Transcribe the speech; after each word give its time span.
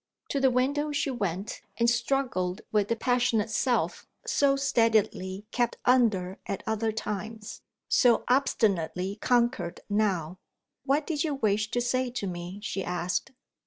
To 0.29 0.39
the 0.39 0.49
window 0.49 0.91
she 0.91 1.11
went, 1.11 1.61
and 1.77 1.87
struggled 1.87 2.61
with 2.71 2.87
the 2.87 2.95
passionate 2.95 3.51
self 3.51 4.07
so 4.25 4.55
steadily 4.55 5.45
kept 5.51 5.77
under 5.85 6.39
at 6.47 6.63
other 6.65 6.91
times; 6.91 7.61
so 7.87 8.23
obstinately 8.27 9.17
conquered 9.21 9.81
now. 9.91 10.39
"What 10.85 11.05
did 11.05 11.23
you 11.23 11.35
wish 11.35 11.69
to 11.69 11.81
say 11.81 12.09
to 12.13 12.25
me?" 12.25 12.59
she 12.63 12.83
asked. 12.83 13.29